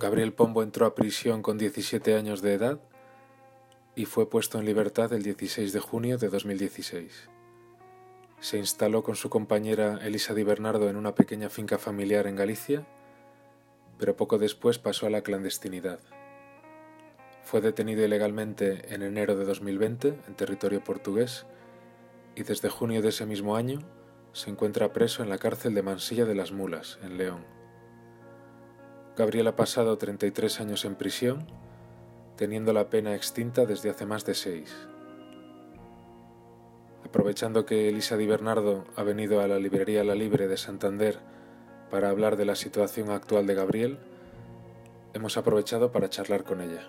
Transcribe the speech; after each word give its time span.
Gabriel 0.00 0.32
Pombo 0.32 0.62
entró 0.62 0.86
a 0.86 0.94
prisión 0.94 1.42
con 1.42 1.58
17 1.58 2.14
años 2.14 2.40
de 2.40 2.54
edad 2.54 2.80
y 3.94 4.06
fue 4.06 4.30
puesto 4.30 4.58
en 4.58 4.64
libertad 4.64 5.12
el 5.12 5.22
16 5.22 5.74
de 5.74 5.80
junio 5.80 6.16
de 6.16 6.30
2016. 6.30 7.28
Se 8.40 8.56
instaló 8.56 9.02
con 9.02 9.14
su 9.14 9.28
compañera 9.28 9.98
Elisa 10.02 10.32
Di 10.32 10.42
Bernardo 10.42 10.88
en 10.88 10.96
una 10.96 11.14
pequeña 11.14 11.50
finca 11.50 11.76
familiar 11.76 12.26
en 12.26 12.36
Galicia, 12.36 12.86
pero 13.98 14.16
poco 14.16 14.38
después 14.38 14.78
pasó 14.78 15.06
a 15.06 15.10
la 15.10 15.20
clandestinidad. 15.20 16.00
Fue 17.44 17.60
detenido 17.60 18.02
ilegalmente 18.02 18.94
en 18.94 19.02
enero 19.02 19.36
de 19.36 19.44
2020 19.44 20.18
en 20.26 20.34
territorio 20.34 20.82
portugués 20.82 21.44
y 22.36 22.42
desde 22.44 22.70
junio 22.70 23.02
de 23.02 23.10
ese 23.10 23.26
mismo 23.26 23.54
año 23.54 23.80
se 24.32 24.48
encuentra 24.48 24.94
preso 24.94 25.22
en 25.22 25.28
la 25.28 25.36
cárcel 25.36 25.74
de 25.74 25.82
Mansilla 25.82 26.24
de 26.24 26.36
las 26.36 26.52
Mulas, 26.52 26.98
en 27.02 27.18
León. 27.18 27.59
Gabriel 29.20 29.48
ha 29.48 29.54
pasado 29.54 29.98
33 29.98 30.60
años 30.62 30.86
en 30.86 30.94
prisión, 30.94 31.46
teniendo 32.38 32.72
la 32.72 32.88
pena 32.88 33.14
extinta 33.14 33.66
desde 33.66 33.90
hace 33.90 34.06
más 34.06 34.24
de 34.24 34.32
seis. 34.34 34.74
Aprovechando 37.04 37.66
que 37.66 37.90
Elisa 37.90 38.16
Di 38.16 38.26
Bernardo 38.26 38.86
ha 38.96 39.02
venido 39.02 39.42
a 39.42 39.46
la 39.46 39.58
librería 39.58 40.04
La 40.04 40.14
Libre 40.14 40.48
de 40.48 40.56
Santander 40.56 41.18
para 41.90 42.08
hablar 42.08 42.38
de 42.38 42.46
la 42.46 42.54
situación 42.54 43.10
actual 43.10 43.46
de 43.46 43.54
Gabriel, 43.56 43.98
hemos 45.12 45.36
aprovechado 45.36 45.92
para 45.92 46.08
charlar 46.08 46.42
con 46.42 46.62
ella. 46.62 46.88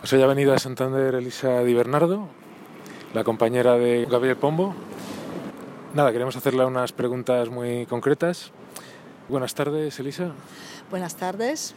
Pues 0.00 0.14
hoy 0.14 0.22
ha 0.22 0.26
venido 0.26 0.54
a 0.54 0.58
Santander 0.58 1.14
Elisa 1.14 1.62
Di 1.62 1.74
Bernardo, 1.74 2.26
la 3.12 3.22
compañera 3.22 3.76
de 3.76 4.06
Gabriel 4.06 4.36
Pombo. 4.36 4.74
Nada, 5.92 6.10
queremos 6.10 6.34
hacerle 6.38 6.64
unas 6.64 6.92
preguntas 6.92 7.50
muy 7.50 7.84
concretas. 7.84 8.50
Buenas 9.28 9.54
tardes, 9.54 10.00
Elisa. 10.00 10.30
Buenas 10.88 11.16
tardes. 11.16 11.74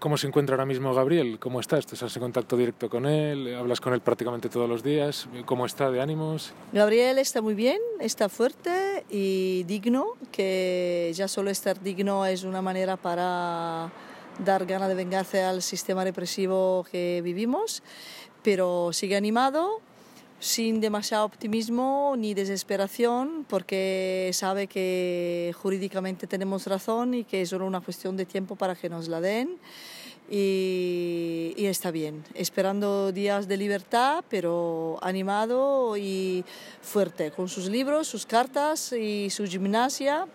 ¿Cómo 0.00 0.16
se 0.16 0.26
encuentra 0.26 0.54
ahora 0.54 0.66
mismo 0.66 0.92
Gabriel? 0.92 1.38
¿Cómo 1.38 1.60
estás? 1.60 1.86
¿Estás 1.92 2.16
en 2.16 2.20
contacto 2.20 2.56
directo 2.56 2.90
con 2.90 3.06
él? 3.06 3.54
¿Hablas 3.54 3.80
con 3.80 3.94
él 3.94 4.00
prácticamente 4.00 4.48
todos 4.48 4.68
los 4.68 4.82
días? 4.82 5.28
¿Cómo 5.44 5.66
está 5.66 5.92
de 5.92 6.00
ánimos? 6.00 6.52
Gabriel 6.72 7.18
está 7.18 7.40
muy 7.40 7.54
bien, 7.54 7.78
está 8.00 8.28
fuerte 8.28 9.04
y 9.08 9.62
digno, 9.68 10.14
que 10.32 11.12
ya 11.14 11.28
solo 11.28 11.50
estar 11.50 11.80
digno 11.80 12.26
es 12.26 12.42
una 12.42 12.60
manera 12.60 12.96
para 12.96 13.88
dar 14.38 14.66
ganas 14.66 14.88
de 14.88 14.94
vengarse 14.94 15.42
al 15.42 15.62
sistema 15.62 16.04
represivo 16.04 16.86
que 16.90 17.20
vivimos, 17.22 17.82
pero 18.42 18.92
sigue 18.92 19.16
animado, 19.16 19.80
sin 20.40 20.80
demasiado 20.80 21.24
optimismo 21.24 22.14
ni 22.16 22.34
desesperación, 22.34 23.44
porque 23.48 24.30
sabe 24.32 24.66
que 24.68 25.52
jurídicamente 25.60 26.26
tenemos 26.26 26.66
razón 26.66 27.14
y 27.14 27.24
que 27.24 27.42
es 27.42 27.48
solo 27.48 27.66
una 27.66 27.80
cuestión 27.80 28.16
de 28.16 28.26
tiempo 28.26 28.54
para 28.54 28.74
que 28.74 28.88
nos 28.88 29.08
la 29.08 29.20
den. 29.20 29.58
Y, 30.30 31.54
y, 31.56 31.64
está 31.64 31.90
bien, 31.90 32.22
esperando 32.34 33.12
días 33.12 33.48
de 33.48 33.56
libertad, 33.56 34.22
pero 34.28 34.98
animado 35.00 35.96
y 35.96 36.44
fuerte, 36.82 37.30
con 37.30 37.48
sus 37.48 37.70
libros, 37.70 38.08
sus 38.08 38.26
cartas 38.26 38.92
y 38.92 39.30
su 39.30 39.46
gimnasia 39.46 40.26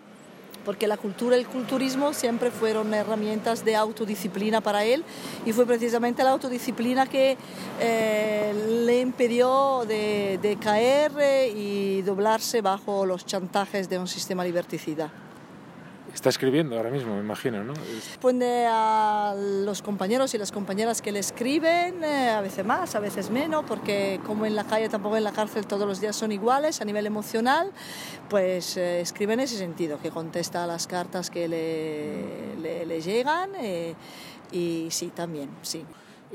porque 0.64 0.86
la 0.86 0.96
cultura 0.96 1.36
y 1.36 1.40
el 1.40 1.46
culturismo 1.46 2.12
siempre 2.12 2.50
fueron 2.50 2.92
herramientas 2.94 3.64
de 3.64 3.76
autodisciplina 3.76 4.60
para 4.60 4.84
él 4.84 5.04
y 5.44 5.52
fue 5.52 5.66
precisamente 5.66 6.24
la 6.24 6.30
autodisciplina 6.30 7.06
que 7.06 7.36
eh, 7.80 8.82
le 8.84 9.00
impidió 9.00 9.84
de, 9.86 10.38
de 10.40 10.56
caer 10.56 11.12
y 11.54 12.02
doblarse 12.02 12.60
bajo 12.60 13.06
los 13.06 13.26
chantajes 13.26 13.88
de 13.88 13.98
un 13.98 14.08
sistema 14.08 14.44
liberticida. 14.44 15.10
Está 16.14 16.28
escribiendo 16.28 16.76
ahora 16.76 16.90
mismo, 16.90 17.14
me 17.16 17.20
imagino, 17.20 17.64
¿no? 17.64 17.74
Responde 17.74 18.66
a 18.68 19.34
los 19.36 19.82
compañeros 19.82 20.32
y 20.34 20.38
las 20.38 20.52
compañeras 20.52 21.02
que 21.02 21.10
le 21.10 21.18
escriben, 21.18 22.04
eh, 22.04 22.30
a 22.30 22.40
veces 22.40 22.64
más, 22.64 22.94
a 22.94 23.00
veces 23.00 23.30
menos, 23.30 23.64
porque 23.66 24.20
como 24.24 24.46
en 24.46 24.54
la 24.54 24.64
calle, 24.64 24.88
tampoco 24.88 25.16
en 25.16 25.24
la 25.24 25.32
cárcel 25.32 25.66
todos 25.66 25.86
los 25.86 26.00
días 26.00 26.14
son 26.14 26.30
iguales 26.30 26.80
a 26.80 26.84
nivel 26.84 27.06
emocional, 27.06 27.72
pues 28.30 28.76
eh, 28.76 29.00
escribe 29.00 29.34
en 29.34 29.40
ese 29.40 29.58
sentido, 29.58 29.98
que 30.00 30.10
contesta 30.10 30.64
a 30.64 30.66
las 30.68 30.86
cartas 30.86 31.30
que 31.30 31.48
le, 31.48 32.56
le, 32.62 32.86
le 32.86 33.00
llegan 33.00 33.50
eh, 33.58 33.94
y 34.52 34.86
sí, 34.90 35.10
también, 35.14 35.50
sí. 35.62 35.84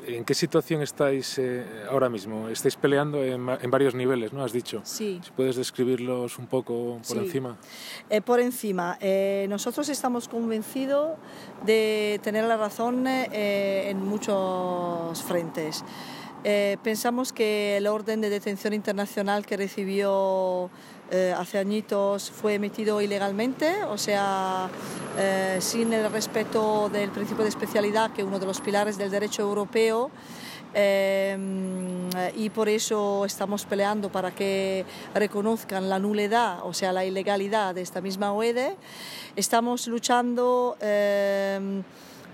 ¿En 0.05 0.25
qué 0.25 0.33
situación 0.33 0.81
estáis 0.81 1.37
eh, 1.37 1.65
ahora 1.89 2.09
mismo? 2.09 2.49
Estáis 2.49 2.75
peleando 2.75 3.23
en, 3.23 3.47
en, 3.49 3.71
varios 3.71 3.95
niveles, 3.95 4.33
¿no? 4.33 4.43
Has 4.43 4.53
dicho. 4.53 4.81
Sí. 4.83 5.19
Si 5.23 5.31
puedes 5.31 5.55
describirlos 5.55 6.37
un 6.39 6.47
poco 6.47 6.99
por 7.07 7.17
sí. 7.17 7.25
encima. 7.25 7.57
Eh, 8.09 8.21
por 8.21 8.39
encima. 8.39 8.97
Eh, 9.01 9.45
nosotros 9.49 9.89
estamos 9.89 10.27
convencidos 10.27 11.17
de 11.65 12.19
tener 12.23 12.45
la 12.45 12.57
razón 12.57 13.05
en 13.07 14.03
muchos 14.03 15.21
frentes. 15.23 15.83
Eh, 16.43 16.77
pensamos 16.83 17.33
que 17.33 17.77
el 17.77 17.87
orden 17.87 18.21
de 18.21 18.29
detención 18.29 18.73
internacional 18.73 19.45
que 19.45 19.57
recibió 19.57 20.69
eh, 21.11 21.33
hace 21.37 21.57
añitos 21.57 22.31
fue 22.31 22.53
emitido 22.53 23.01
ilegalmente, 23.01 23.83
o 23.83 23.97
sea, 23.97 24.69
eh, 25.17 25.57
sin 25.59 25.91
el 25.91 26.09
respeto 26.11 26.89
del 26.89 27.09
principio 27.09 27.43
de 27.43 27.49
especialidad, 27.49 28.11
que 28.11 28.21
es 28.21 28.27
uno 28.27 28.39
de 28.39 28.45
los 28.45 28.61
pilares 28.61 28.97
del 28.97 29.11
derecho 29.11 29.41
europeo. 29.41 30.11
Eh, 30.73 31.35
y 32.35 32.49
por 32.51 32.69
eso 32.69 33.25
estamos 33.25 33.65
peleando 33.65 34.11
para 34.11 34.31
que 34.31 34.85
reconozcan 35.15 35.89
la 35.89 35.97
nulidad, 35.97 36.59
o 36.63 36.73
sea, 36.73 36.91
la 36.91 37.05
ilegalidad 37.05 37.73
de 37.73 37.81
esta 37.81 38.01
misma 38.01 38.33
OED. 38.33 38.73
Estamos 39.35 39.87
luchando 39.87 40.77
eh, 40.79 41.81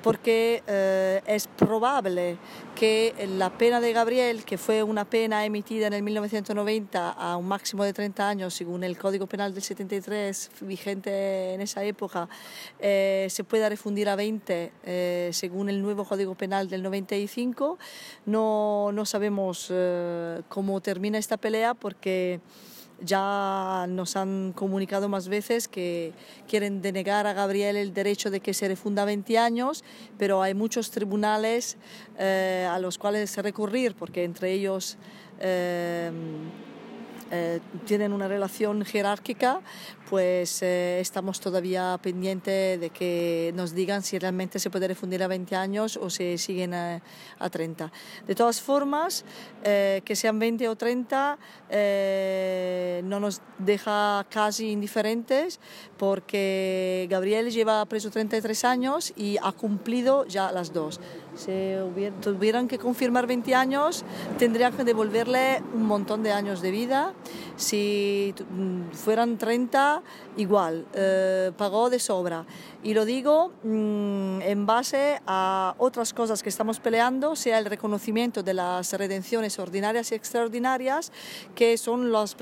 porque 0.06 0.62
eh, 0.68 1.24
es 1.26 1.48
probable 1.48 2.38
que 2.76 3.28
la 3.40 3.58
pena 3.58 3.82
de 3.82 3.92
Gabriel, 3.92 4.46
que 4.46 4.60
fue 4.60 4.84
una 4.84 5.04
pena 5.04 5.44
emitida 5.46 5.88
en 5.88 5.94
el 5.94 6.04
1990 6.04 7.10
a 7.10 7.38
un 7.38 7.48
máximo 7.48 7.84
de 7.84 7.92
30 7.92 8.30
años, 8.30 8.54
según 8.54 8.84
el 8.84 9.00
Código 9.00 9.26
Penal 9.26 9.56
del 9.56 9.64
73, 9.64 10.52
vigente 10.62 11.56
en 11.56 11.62
esa 11.62 11.84
época, 11.84 12.30
eh, 12.78 13.26
se 13.32 13.44
pueda 13.44 13.68
refundir 13.68 14.08
a 14.08 14.16
20 14.16 14.72
eh, 14.84 15.30
según 15.34 15.70
el 15.70 15.82
nuevo 15.82 16.06
Código 16.06 16.36
Penal 16.36 16.70
del 16.70 16.84
95. 16.84 17.80
No, 18.28 18.92
no 18.94 19.06
sabemos 19.08 19.70
eh, 19.72 20.44
cómo 20.50 20.82
termina 20.82 21.18
esta 21.18 21.38
pelea 21.38 21.74
porque 21.74 22.42
ya 23.01 23.85
nos 23.89 24.16
han 24.16 24.53
comunicado 24.53 25.09
más 25.09 25.28
veces 25.28 25.67
que 25.67 26.13
quieren 26.47 26.81
denegar 26.81 27.28
a 27.28 27.33
Gabriel 27.33 27.75
el 27.75 27.94
derecho 27.94 28.29
de 28.29 28.39
que 28.39 28.53
se 28.53 28.67
refunda 28.67 29.06
20 29.06 29.38
años, 29.38 29.83
pero 30.17 30.41
hay 30.41 30.53
muchos 30.53 30.91
tribunales 30.91 31.78
eh, 32.17 32.67
a 32.69 32.79
los 32.79 32.97
cuales 32.97 33.35
recurrir, 33.38 33.95
porque 33.95 34.23
entre 34.23 34.51
ellos 34.53 34.97
eh, 35.39 36.11
eh, 37.31 37.59
tienen 37.86 38.13
una 38.13 38.28
relación 38.28 38.84
jerárquica, 38.86 39.62
pues 40.09 40.62
eh, 40.62 41.00
estamos 41.00 41.40
todavía 41.40 41.97
pendientes 42.02 42.80
de 42.80 42.90
que 42.90 43.52
nos 43.56 43.74
digan 43.74 44.03
si 44.03 44.19
realmente 44.19 44.59
se 44.59 44.69
puede 44.69 44.88
refundir 44.88 45.24
a 45.24 45.28
20 45.28 45.56
años 45.56 45.97
o 45.97 46.09
se 46.09 46.38
siguen 46.38 46.74
a, 46.74 47.02
a 47.40 47.50
30. 47.50 47.91
De 48.28 48.36
todas 48.36 48.62
formas, 48.62 49.25
eh, 49.63 50.02
que 50.06 50.16
sean 50.16 50.38
20 50.38 50.69
o 50.69 50.75
30 50.75 51.38
eh, 51.69 53.02
no 53.03 53.19
nos 53.19 53.42
deja 53.57 54.25
casi 54.30 54.69
indiferentes 54.72 55.60
porque 55.98 57.07
Gabriel 57.10 57.51
lleva 57.51 57.86
preso 57.86 58.12
33 58.12 58.66
años 58.66 59.13
y 59.16 59.38
ha 59.42 59.51
cumplido 59.51 60.25
ya 60.27 60.51
las 60.51 60.74
dos. 60.74 61.00
Si 61.36 61.52
tuvieran 62.22 62.68
que 62.68 62.78
confirmar 62.78 63.28
20 63.28 63.54
años, 63.56 64.06
tendrían 64.40 64.74
que 64.74 64.84
devolverle 64.84 65.62
un 65.74 65.84
montón 65.84 66.24
de 66.24 66.32
años 66.32 66.62
de 66.62 66.72
vida. 66.72 67.14
Si 67.58 68.34
fueran 68.94 69.38
30, 69.38 70.02
igual, 70.38 70.86
eh, 70.94 71.52
pagó 71.58 71.90
de 71.90 72.00
sobra. 72.00 72.46
Y 72.84 72.94
lo 72.94 73.06
digo 73.06 73.52
mmm, 73.64 74.42
en 74.42 74.66
base 74.66 75.22
a 75.26 75.76
otras 75.78 76.14
cosas 76.14 76.44
que 76.44 76.50
estamos 76.50 76.80
peleando, 76.80 77.36
sea 77.36 77.58
el 77.58 77.66
reconocimiento 77.66 78.44
de 78.44 78.54
las 78.54 78.94
redenciones 78.94 79.60
ordinarias 79.60 80.12
y 80.12 80.16
extraordinarias, 80.16 81.12
que 81.56 81.78
son 81.78 82.12
las 82.12 82.36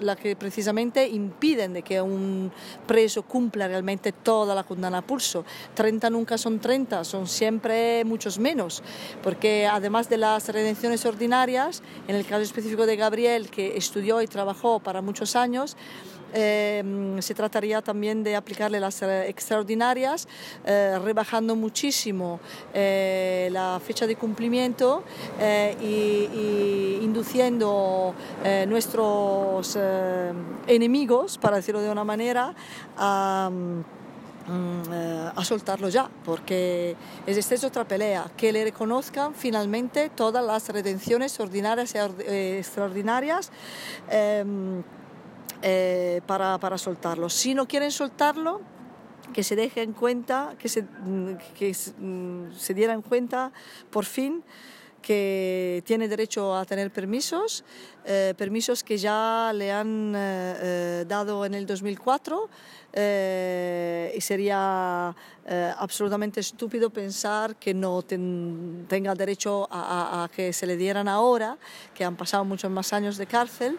la 0.00 0.16
que 0.16 0.36
precisamente 0.36 1.08
impiden 1.08 1.72
de 1.72 1.82
que 1.82 2.00
un 2.00 2.52
preso 2.86 3.22
cumpla 3.22 3.68
realmente 3.68 4.12
toda 4.12 4.54
la 4.54 4.64
condena 4.64 4.98
a 4.98 5.02
pulso. 5.02 5.44
30 5.74 6.10
nunca 6.10 6.38
son 6.38 6.60
30, 6.60 7.04
son 7.04 7.26
siempre 7.26 8.04
muchos 8.04 8.37
menos, 8.38 8.82
porque 9.22 9.66
además 9.66 10.08
de 10.08 10.18
las 10.18 10.48
redenciones 10.48 11.04
ordinarias, 11.06 11.82
en 12.06 12.16
el 12.16 12.24
caso 12.24 12.42
específico 12.42 12.86
de 12.86 12.96
Gabriel, 12.96 13.50
que 13.50 13.76
estudió 13.76 14.22
y 14.22 14.26
trabajó 14.26 14.80
para 14.80 15.02
muchos 15.02 15.36
años, 15.36 15.76
Em, 16.32 17.20
se 17.22 17.34
trataría 17.34 17.80
también 17.80 18.22
de 18.22 18.36
aplicarle 18.36 18.80
las 18.80 19.00
eh, 19.02 19.28
extraordinarias, 19.28 20.28
eh, 20.66 20.98
rebajando 21.02 21.56
muchísimo 21.56 22.40
eh, 22.74 23.48
la 23.50 23.80
fecha 23.82 24.06
de 24.06 24.16
cumplimiento 24.16 25.02
y, 25.80 26.98
induciendo 27.02 28.14
nuestros 28.66 29.78
enemigos, 30.66 31.38
para 31.38 31.56
decirlo 31.56 31.80
de 31.80 31.90
una 31.90 32.04
manera, 32.04 32.54
a 32.96 33.50
mm, 33.52 33.82
a 34.48 35.44
soltarlo 35.44 35.88
ya, 35.88 36.08
porque 36.24 36.96
es 37.26 37.36
esta 37.36 37.66
otra 37.66 37.86
pelea, 37.86 38.30
que 38.36 38.52
le 38.52 38.64
reconozcan 38.64 39.34
finalmente 39.34 40.10
todas 40.10 40.44
las 40.44 40.68
redenciones 40.68 41.38
ordinarias 41.40 41.94
y 41.94 41.98
extraordinarias. 42.58 43.50
Em, 44.10 44.82
eh, 45.60 46.20
para, 46.24 46.56
para 46.58 46.78
soltarlo. 46.78 47.28
Si 47.28 47.52
no 47.52 47.66
quieren 47.66 47.90
soltarlo, 47.90 48.60
que 49.32 49.42
se 49.42 49.56
dejen 49.56 49.92
cuenta, 49.92 50.54
que 50.56 50.68
se, 50.68 50.84
que 51.58 51.74
mm, 51.98 52.52
se 52.56 52.74
dieran 52.74 53.02
cuenta 53.02 53.50
por 53.90 54.04
fin 54.04 54.44
que 55.02 55.82
tiene 55.86 56.08
derecho 56.08 56.54
a 56.54 56.64
tener 56.64 56.90
permisos, 56.90 57.64
eh, 58.04 58.34
permisos 58.36 58.84
que 58.84 58.98
ya 58.98 59.52
le 59.54 59.72
han 59.72 60.12
eh, 60.16 61.04
dado 61.08 61.44
en 61.44 61.54
el 61.54 61.66
2004 61.66 62.48
y 62.98 64.20
sería 64.20 65.14
eh, 65.50 65.72
absolutamente 65.78 66.40
estúpido 66.40 66.90
pensar 66.90 67.56
que 67.56 67.72
no 67.72 68.02
tenga 68.02 69.14
derecho 69.14 69.66
a, 69.70 70.28
que 70.36 70.52
se 70.52 70.66
le 70.66 70.76
dieran 70.76 71.08
ahora, 71.08 71.56
que 71.94 72.04
han 72.04 72.16
pasado 72.16 72.44
muchos 72.44 72.70
más 72.70 72.92
años 72.92 73.16
de 73.16 73.26
cárcel, 73.26 73.78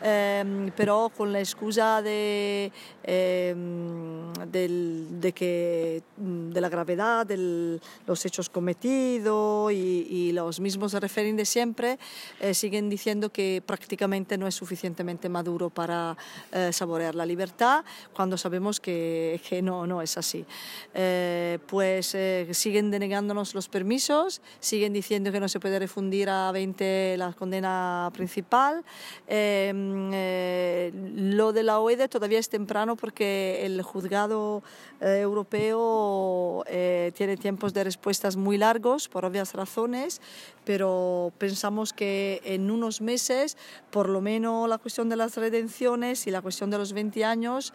em, 0.00 0.70
pero 0.76 1.10
con 1.16 1.32
la 1.32 1.40
excusa 1.40 2.02
de, 2.02 2.70
em, 3.02 4.32
de, 4.46 5.32
que, 5.32 6.04
mm, 6.18 6.50
de 6.50 6.60
la 6.60 6.68
gravedad 6.68 7.26
de 7.26 7.80
los 8.06 8.24
hechos 8.24 8.48
cometidos 8.48 9.72
y, 9.72 10.30
los 10.32 10.60
mismos 10.60 10.92
referentes 10.92 11.38
de 11.38 11.44
siempre, 11.46 11.98
eh, 12.38 12.54
siguen 12.54 12.88
diciendo 12.88 13.30
que 13.30 13.60
prácticamente 13.66 14.38
no 14.38 14.46
es 14.46 14.54
suficientemente 14.54 15.28
maduro 15.28 15.68
para 15.68 16.16
eh, 16.52 16.70
saborear 16.72 17.16
la 17.16 17.26
libertad, 17.26 17.84
cuando 18.12 18.36
sabemos 18.36 18.57
que, 18.80 19.40
que 19.48 19.62
no, 19.62 19.86
no 19.86 20.02
es 20.02 20.18
así. 20.18 20.44
Eh, 20.94 21.58
pues 21.66 22.14
eh, 22.14 22.48
siguen 22.52 22.90
denegándonos 22.90 23.54
los 23.54 23.68
permisos, 23.68 24.40
siguen 24.60 24.92
diciendo 24.92 25.30
que 25.32 25.40
no 25.40 25.48
se 25.48 25.60
puede 25.60 25.78
refundir 25.78 26.28
a 26.28 26.50
20 26.52 27.16
la 27.16 27.32
condena 27.32 28.10
principal. 28.12 28.84
Em, 29.26 30.10
eh, 30.12 30.92
lo 31.14 31.52
de 31.52 31.62
la 31.62 31.78
OED 31.80 32.08
todavía 32.08 32.38
es 32.38 32.48
temprano 32.48 32.96
porque 32.96 33.64
el 33.64 33.80
juzgado 33.82 34.62
europeo 35.00 36.64
tiene 37.14 37.36
tiempos 37.36 37.72
de 37.72 37.84
respuestas 37.84 38.34
muy 38.36 38.58
largos 38.58 39.08
por 39.08 39.24
obvias 39.24 39.54
razones, 39.54 40.20
pero 40.64 41.32
pensamos 41.38 41.92
que 41.92 42.42
en 42.44 42.70
unos 42.70 43.00
meses, 43.00 43.56
por 43.90 44.08
lo 44.08 44.20
menos 44.20 44.68
la 44.68 44.78
cuestión 44.78 45.08
de 45.08 45.16
las 45.16 45.36
redenciones 45.36 46.26
y 46.26 46.30
la 46.32 46.42
cuestión 46.42 46.70
de 46.70 46.78
los 46.78 46.92
20 46.92 47.24
años, 47.24 47.72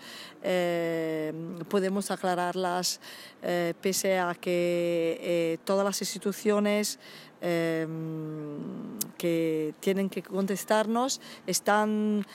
podemos 1.70 2.12
aclararlas 2.12 3.00
eh, 3.42 3.74
pese 3.82 4.20
a 4.20 4.36
que 4.36 5.18
eh, 5.22 5.58
todas 5.64 5.86
las 5.86 6.02
instituciones 6.02 7.00
eh, 7.42 7.88
que 9.18 9.74
tienen 9.80 10.10
que 10.10 10.24
contestarnos 10.24 11.20
están 11.46 12.26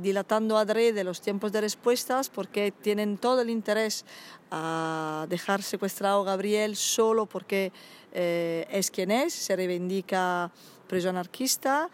dilatando 0.00 0.56
adrede 0.56 1.04
los 1.04 1.20
tiempos 1.20 1.52
de 1.52 1.60
respuestas 1.60 2.30
porque 2.30 2.72
tienen 2.72 3.18
todo 3.18 3.42
el 3.42 3.50
interés 3.50 4.04
a 4.50 5.26
dejar 5.28 5.62
secuestrado 5.62 6.22
a 6.22 6.24
Gabriel 6.24 6.76
solo 6.76 7.26
porque 7.26 7.72
es 8.12 8.90
quien 8.90 9.10
es, 9.10 9.34
se 9.34 9.56
reivindica 9.56 10.50
preso 10.90 11.08
anarquista, 11.08 11.88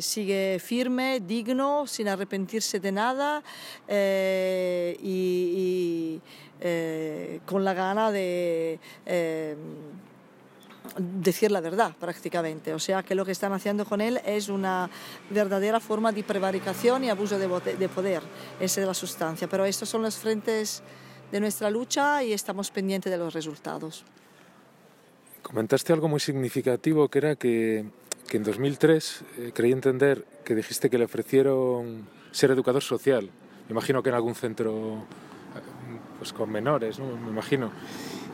sigue 0.00 0.58
firme, 0.58 1.20
digno, 1.20 1.86
sin 1.86 2.08
arrepentirse 2.08 2.80
de 2.80 2.92
nada 2.92 3.42
y 4.98 6.20
eh, 6.64 7.40
con 7.44 7.64
la 7.64 7.74
gana 7.74 8.12
de 8.12 8.78
eh, 9.04 9.56
decir 10.96 11.50
la 11.50 11.60
verdad 11.60 11.92
prácticamente. 11.98 12.72
O 12.72 12.78
sea 12.78 13.02
que 13.02 13.16
lo 13.16 13.24
que 13.24 13.32
están 13.32 13.52
haciendo 13.52 13.84
con 13.84 14.00
él 14.00 14.20
es 14.24 14.48
una 14.48 14.88
verdadera 15.30 15.80
forma 15.80 16.12
de 16.12 16.22
prevaricación 16.22 17.02
y 17.02 17.10
abuso 17.10 17.36
de, 17.36 17.88
poder. 17.88 18.22
Esa 18.60 18.80
es 18.80 18.86
la 18.86 18.94
sustancia. 18.94 19.48
Pero 19.48 19.64
estos 19.64 19.88
son 19.88 20.02
los 20.02 20.14
frentes 20.14 20.84
de 21.32 21.40
nuestra 21.40 21.68
lucha 21.68 22.22
y 22.22 22.32
estamos 22.32 22.70
pendientes 22.70 23.10
de 23.10 23.18
los 23.18 23.34
resultados. 23.34 24.04
Comentaste 25.42 25.92
algo 25.92 26.08
muy 26.08 26.20
significativo 26.20 27.08
que 27.08 27.18
era 27.18 27.36
que, 27.36 27.84
que 28.28 28.36
en 28.36 28.44
2003 28.44 29.24
eh, 29.38 29.50
creí 29.54 29.72
entender 29.72 30.24
que 30.44 30.54
dijiste 30.54 30.88
que 30.88 30.98
le 30.98 31.04
ofrecieron 31.04 32.06
ser 32.30 32.50
educador 32.50 32.82
social. 32.82 33.30
Me 33.68 33.72
imagino 33.72 34.02
que 34.02 34.08
en 34.08 34.14
algún 34.14 34.34
centro 34.34 35.04
pues 36.22 36.32
con 36.32 36.50
menores, 36.50 37.00
me 37.00 37.30
imagino. 37.30 37.72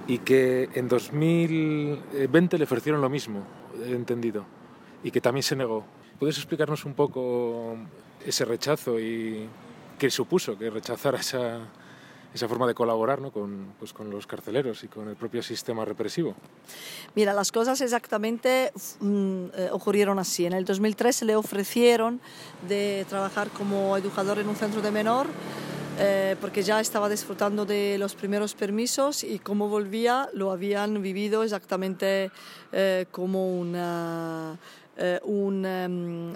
Y 0.06 0.18
que 0.18 0.68
en 0.74 0.88
2020 0.88 2.58
le 2.58 2.64
ofrecieron 2.64 3.00
lo 3.00 3.08
mismo, 3.08 3.44
he 3.82 3.92
entendido, 3.92 4.44
y 5.02 5.10
que 5.10 5.22
también 5.22 5.42
se 5.42 5.56
negó. 5.56 5.84
¿Puedes 6.18 6.36
explicarnos 6.36 6.84
un 6.84 6.92
poco 6.92 7.76
ese 8.26 8.44
rechazo 8.44 9.00
y 9.00 9.48
qué 9.98 10.10
supuso 10.10 10.58
que 10.58 10.68
rechazara 10.68 11.18
esa, 11.18 11.60
esa 12.34 12.48
forma 12.48 12.66
de 12.66 12.74
colaborar 12.74 13.20
¿no? 13.20 13.30
con, 13.30 13.74
pues, 13.78 13.92
con, 13.92 14.10
los 14.10 14.26
carceleros 14.26 14.84
y 14.84 14.88
con 14.88 15.08
el 15.08 15.16
propio 15.16 15.42
sistema 15.42 15.84
represivo? 15.84 16.34
Mira, 17.14 17.32
las 17.32 17.52
cosas 17.52 17.80
exactamente 17.80 18.72
mm, 19.00 19.44
eh, 19.54 19.68
ocurrieron 19.72 20.18
así. 20.18 20.46
En 20.46 20.52
el 20.52 20.64
2003 20.64 21.22
le 21.22 21.36
ofrecieron 21.36 22.20
de 22.68 23.06
trabajar 23.08 23.48
como 23.50 23.96
educador 23.96 24.38
en 24.38 24.48
un 24.48 24.56
centro 24.56 24.82
de 24.82 24.90
menor 24.90 25.26
eh, 26.00 26.36
porque 26.40 26.62
ya 26.62 26.78
estaba 26.78 27.08
disfrutando 27.08 27.66
de 27.66 27.98
los 27.98 28.14
primeros 28.14 28.54
permisos 28.54 29.24
y 29.24 29.40
como 29.40 29.68
volvía 29.68 30.28
lo 30.32 30.52
habían 30.52 31.02
vivido 31.02 31.42
exactamente 31.42 32.30
eh, 32.70 33.06
como 33.10 33.58
una, 33.58 34.56
em, 34.96 36.34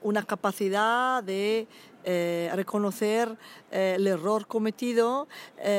una 0.00 0.22
capacidad 0.22 1.22
de 1.22 1.66
reconocer 2.04 3.36
el 3.70 4.06
error 4.06 4.46
cometido 4.46 5.28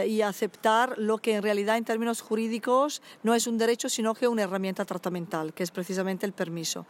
y 0.05 0.21
aceptar 0.21 0.97
lo 0.97 1.17
que 1.17 1.35
en 1.35 1.43
realidad 1.43 1.77
en 1.77 1.85
términos 1.85 2.21
jurídicos 2.21 3.01
no 3.23 3.33
es 3.33 3.47
un 3.47 3.57
derecho 3.57 3.89
sino 3.89 4.13
que 4.13 4.27
una 4.27 4.43
herramienta 4.43 4.85
tratamental, 4.85 5.53
que 5.53 5.63
es 5.63 5.71
precisamente 5.71 6.25
el 6.25 6.33
permiso. 6.33 6.85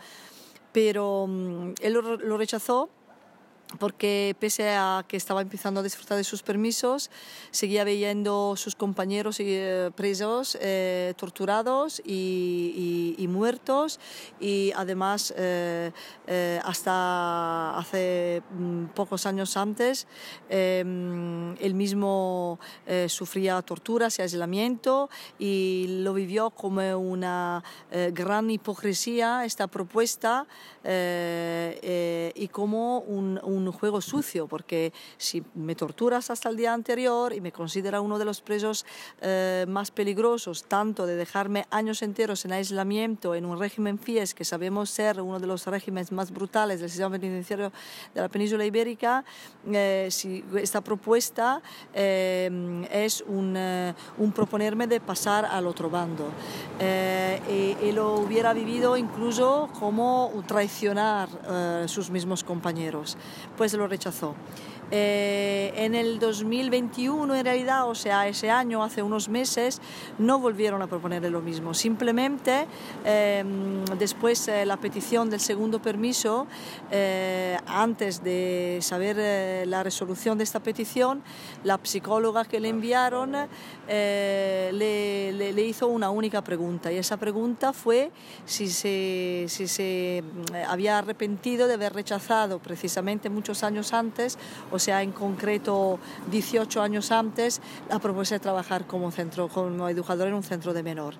Pero 0.71 1.25
mm, 1.27 1.73
él 1.81 1.93
lo 1.93 2.37
rechazó 2.37 2.89
porque 3.77 4.35
pese 4.39 4.69
a 4.69 5.05
que 5.07 5.15
estaba 5.15 5.41
empezando 5.41 5.81
a 5.81 5.83
disfrutar 5.83 6.17
de 6.17 6.23
sus 6.23 6.41
permisos, 6.41 7.11
seguía 7.51 7.83
viendo 7.83 8.55
sus 8.55 8.75
compañeros 8.75 9.39
eh, 9.39 9.91
presos, 9.95 10.57
eh, 10.59 11.13
torturados 11.17 12.01
y, 12.03 13.25
muertos. 13.29 13.99
Y 14.39 14.71
además 14.75 15.31
eh, 15.37 15.91
hasta 16.63 17.77
hace 17.77 18.41
mm, 18.49 18.85
pocos 18.95 19.27
años 19.27 19.55
antes 19.55 20.07
em, 20.49 21.55
él 21.57 21.75
mismo 21.75 22.59
sufría 23.07 23.61
torturas 23.61 24.17
y 24.17 24.23
aislamiento 24.23 25.09
y 25.37 25.99
lo 26.03 26.13
vivió 26.13 26.49
como 26.49 26.81
una 26.97 27.63
gran 28.13 28.49
hipocresía 28.49 29.45
esta 29.45 29.67
propuesta 29.67 30.47
y 30.89 32.47
como 32.47 32.99
un 32.99 33.39
un 33.67 33.71
juego 33.71 34.01
sucio, 34.01 34.47
porque 34.47 34.93
si 35.17 35.43
me 35.55 35.75
torturas 35.75 36.29
hasta 36.29 36.49
el 36.49 36.57
día 36.57 36.73
anterior 36.73 37.33
y 37.33 37.41
me 37.41 37.51
considera 37.51 38.01
uno 38.01 38.17
de 38.17 38.25
los 38.25 38.41
presos 38.41 38.85
eh, 39.21 39.65
más 39.67 39.91
peligrosos, 39.91 40.63
tanto 40.63 41.05
de 41.05 41.15
dejarme 41.15 41.65
años 41.71 42.01
enteros 42.01 42.45
en 42.45 42.53
aislamiento 42.53 43.35
en 43.35 43.45
un 43.45 43.59
régimen 43.59 43.99
FIES, 43.99 44.33
que 44.33 44.45
sabemos 44.45 44.89
ser 44.89 45.21
uno 45.21 45.39
de 45.39 45.47
los 45.47 45.65
regímenes 45.65 46.11
más 46.11 46.31
brutales 46.31 46.79
del 46.79 46.89
sistema 46.89 47.11
penitenciario 47.11 47.71
de 48.13 48.21
la 48.21 48.29
península 48.29 48.65
ibérica, 48.65 49.23
eh, 49.71 50.07
si 50.11 50.43
esta 50.55 50.81
propuesta 50.81 51.61
eh, 51.93 52.87
es 52.91 53.21
un, 53.21 53.57
un, 54.17 54.31
proponerme 54.31 54.87
de 54.87 54.99
pasar 54.99 55.45
al 55.45 55.67
otro 55.67 55.89
bando. 55.89 56.29
Y, 56.79 57.75
y, 57.85 57.91
lo 57.91 58.15
hubiera 58.15 58.53
vivido 58.53 58.95
incluso 58.95 59.69
como 59.79 60.27
traicionar 60.79 61.29
sus 61.89 62.09
mismos 62.09 62.43
compañeros. 62.43 63.17
pues 63.57 63.73
lo 63.73 63.87
rechazó. 63.87 64.33
Eh, 64.91 65.71
en 65.75 65.93
el 65.93 66.19
2021, 66.19 67.35
en 67.35 67.45
realidad, 67.45 67.87
o 67.87 67.95
sea, 67.95 68.27
ese 68.27 68.49
año, 68.49 68.83
hace 68.83 69.03
unos 69.03 69.29
meses, 69.29 69.81
no 70.17 70.39
volvieron 70.39 70.81
a 70.81 70.87
proponerle 70.87 71.29
lo 71.29 71.41
mismo. 71.41 71.73
Simplemente, 71.73 72.65
em, 73.05 73.85
después 73.99 74.47
eh, 74.47 74.65
la 74.65 74.77
petición 74.77 75.29
del 75.29 75.39
segundo 75.39 75.79
permiso, 75.79 76.47
eh, 76.91 77.57
antes 77.67 78.23
de 78.23 78.79
saber 78.81 79.67
la 79.67 79.83
resolución 79.83 80.37
de 80.37 80.43
esta 80.43 80.59
petición, 80.59 81.21
la 81.63 81.79
psicóloga 81.81 82.45
que 82.45 82.59
le 82.59 82.69
enviaron 82.69 83.35
le, 83.87 84.71
le, 85.33 85.63
hizo 85.63 85.87
una 85.87 86.09
única 86.09 86.43
pregunta. 86.43 86.91
Y 86.91 86.97
esa 86.97 87.17
pregunta 87.17 87.73
fue 87.73 88.11
si 88.45 88.69
se, 88.69 89.45
si 89.47 89.67
se 89.67 90.23
había 90.67 90.97
arrepentido 90.97 91.67
de 91.67 91.73
haber 91.73 91.93
rechazado 91.93 92.59
precisamente 92.59 93.29
muchos 93.29 93.63
años 93.63 93.93
antes 93.93 94.37
o 94.71 94.78
sea, 94.79 95.03
en 95.03 95.11
concreto 95.11 95.99
18 96.31 96.81
años 96.81 97.11
antes, 97.11 97.61
la 97.89 97.99
propuesta 97.99 98.35
de 98.35 98.39
trabajar 98.39 98.85
como, 98.85 99.11
centro, 99.11 99.47
como 99.47 99.89
educador 99.89 100.27
en 100.27 100.33
un 100.35 100.43
centro 100.43 100.73
de 100.73 100.83
menor. 100.83 101.15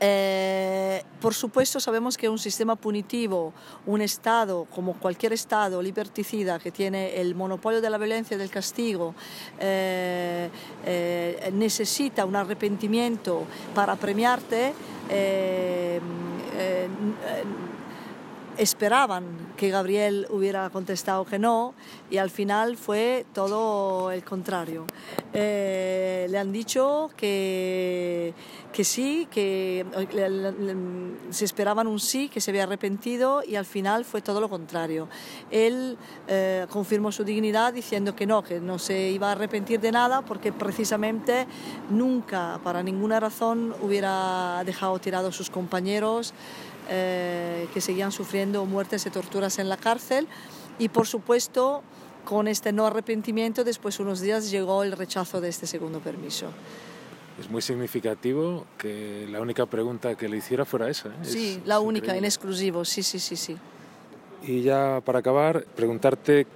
Eh, 0.00 1.02
por 1.20 1.34
supuesto, 1.34 1.80
sabemos 1.80 2.16
que 2.16 2.28
un 2.28 2.38
sistema 2.38 2.76
punitivo, 2.76 3.52
un 3.86 4.02
Estado, 4.02 4.66
como 4.74 4.94
cualquier 4.94 5.32
Estado 5.32 5.80
liberticida 5.80 6.58
que 6.58 6.70
tiene 6.70 7.20
el 7.20 7.34
monopolio 7.34 7.80
de 7.80 7.90
la 7.90 7.98
violencia 7.98 8.34
y 8.34 8.38
del 8.38 8.50
castigo, 8.50 9.14
eh, 9.60 10.50
eh, 10.84 11.50
necesita 11.54 12.24
un 12.24 12.36
arrepentimiento 12.36 13.44
para 13.74 13.96
premiarte 13.96 14.74
esperaban 18.58 19.24
que 19.56 19.70
Gabriel 19.70 20.26
hubiera 20.30 20.68
contestado 20.70 21.24
que 21.24 21.38
no 21.38 21.74
y 22.10 22.18
al 22.18 22.30
final 22.30 22.76
fue 22.76 23.26
todo 23.32 24.10
el 24.10 24.24
contrario. 24.24 24.86
Eh, 25.32 26.26
le 26.30 26.38
han 26.38 26.52
dicho 26.52 27.10
que, 27.16 28.34
que 28.72 28.84
sí, 28.84 29.26
que 29.30 29.84
se 31.30 31.44
esperaban 31.44 31.86
un 31.86 32.00
sí, 32.00 32.28
que 32.28 32.40
se 32.40 32.50
había 32.50 32.64
arrepentido 32.64 33.42
y 33.46 33.56
al 33.56 33.64
final 33.64 34.04
fue 34.04 34.22
todo 34.22 34.40
lo 34.40 34.48
contrario. 34.48 35.08
Él 35.50 35.96
eh, 36.28 36.66
confirmó 36.70 37.12
su 37.12 37.24
dignidad 37.24 37.72
diciendo 37.72 38.14
que 38.14 38.26
no, 38.26 38.42
que 38.42 38.60
no 38.60 38.78
se 38.78 39.10
iba 39.10 39.28
a 39.28 39.32
arrepentir 39.32 39.80
de 39.80 39.92
nada 39.92 40.22
porque 40.22 40.52
precisamente 40.52 41.46
nunca, 41.90 42.60
para 42.62 42.82
ninguna 42.82 43.20
razón, 43.20 43.74
hubiera 43.82 44.62
dejado 44.64 44.98
tirados 44.98 45.36
sus 45.36 45.50
compañeros. 45.50 46.34
Eh, 46.90 47.66
que 47.72 47.80
seguían 47.80 48.12
sufriendo 48.12 48.43
muertes 48.46 49.06
y 49.06 49.10
torturas 49.10 49.58
en 49.58 49.68
la 49.68 49.76
cárcel 49.76 50.28
y 50.78 50.88
por 50.88 51.06
supuesto 51.06 51.82
con 52.24 52.48
este 52.48 52.72
no 52.72 52.86
arrepentimiento 52.86 53.64
después 53.64 54.00
unos 54.00 54.20
días 54.20 54.50
llegó 54.50 54.82
el 54.82 54.92
rechazo 54.92 55.40
de 55.40 55.48
este 55.48 55.66
segundo 55.66 56.00
permiso. 56.00 56.46
Es 57.40 57.50
muy 57.50 57.62
significativo 57.62 58.64
que 58.78 59.26
la 59.28 59.40
única 59.40 59.66
pregunta 59.66 60.14
que 60.14 60.28
le 60.28 60.36
hiciera 60.36 60.64
fuera 60.64 60.88
esa. 60.88 61.08
¿eh? 61.08 61.12
Sí, 61.22 61.62
la 61.64 61.80
única, 61.80 62.16
en 62.16 62.24
exclusivo, 62.24 62.84
sí, 62.84 63.02
sí, 63.02 63.18
sí, 63.18 63.36
sí. 63.36 63.56
Y 64.46 64.62
ya 64.62 65.00
para 65.04 65.18
acabar, 65.18 65.64
preguntarte 65.74 66.46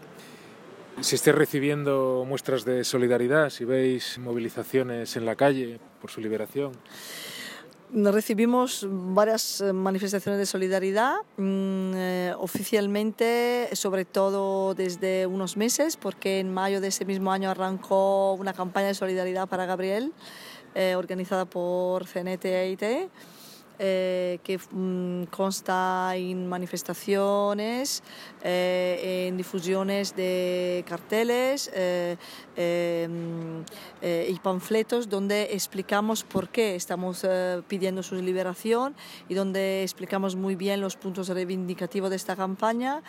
si 1.01 1.17
estés 1.17 1.35
recibiendo 1.35 2.25
muestras 2.27 2.65
de 2.65 2.85
solidaridad, 2.85 3.51
si 3.51 3.65
veis 3.65 4.19
movilizaciones 4.19 5.17
en 5.17 5.27
la 5.27 5.35
calle 5.35 5.81
por 6.01 6.11
su 6.11 6.21
liberación. 6.21 6.73
Recibimos 7.91 8.87
varias 8.87 9.63
eh, 9.63 9.73
manifestaciones 9.73 10.39
de 10.39 10.45
solidaridad, 10.45 11.15
mm, 11.39 11.93
eh, 11.95 12.35
oficialmente, 12.39 13.71
sobre 13.73 14.05
todo 14.05 14.75
desde 14.75 15.27
unos 15.27 15.57
meses, 15.57 15.97
porque 15.97 16.39
en 16.39 16.53
mayo 16.53 16.83
de 16.83 16.89
ese 16.89 17.07
mismo 17.07 17.33
año 17.33 17.51
arrancó 17.51 18.35
una 18.35 18.53
campaña 18.53 18.89
de 18.89 18.95
solidaridad 18.95 19.49
para 19.49 19.65
Gabriel, 19.65 20.13
eh, 20.75 20.97
organizada 20.97 21.47
por 21.47 22.07
CNT 22.07 22.45
e 22.45 22.71
eh, 23.81 24.41
que 24.43 24.59
mm, 24.59 25.25
consta 25.31 26.11
en 26.17 26.49
manifestaciones, 26.49 28.03
eh, 28.43 29.27
en 29.29 29.37
difusiones 29.37 30.17
de 30.17 30.85
carteles 30.89 31.71
eh, 31.73 32.17
em, 32.57 33.65
y 34.03 34.39
panfletos 34.41 35.09
donde 35.09 35.55
explicamos 35.55 36.25
por 36.25 36.49
qué 36.49 36.75
estamos 36.75 37.25
pidiendo 37.69 38.03
su 38.03 38.17
liberación 38.17 38.97
y 39.29 39.35
donde 39.35 39.83
explicamos 39.83 40.35
muy 40.35 40.57
bien 40.57 40.81
los 40.81 40.97
puntos 40.97 41.29
reivindicativos 41.29 42.11
de 42.11 42.17
esta 42.17 42.35
campaña. 42.35 43.03